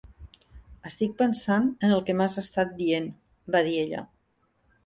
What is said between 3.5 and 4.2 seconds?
va dir ella.